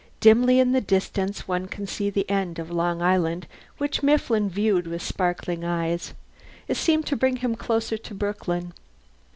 Dimly 0.19 0.57
in 0.57 0.71
the 0.71 0.81
distance 0.81 1.47
one 1.47 1.67
can 1.67 1.85
see 1.85 2.09
the 2.09 2.27
end 2.27 2.57
of 2.57 2.71
Long 2.71 3.03
Island, 3.03 3.45
which 3.77 4.01
Mifflin 4.01 4.49
viewed 4.49 4.87
with 4.87 4.99
sparkling 5.03 5.63
eyes. 5.63 6.15
It 6.67 6.77
seemed 6.77 7.05
to 7.05 7.15
bring 7.15 7.35
him 7.35 7.53
closer 7.55 7.99
to 7.99 8.15
Brooklyn. 8.15 8.73